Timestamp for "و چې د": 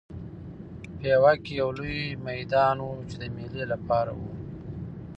2.85-3.23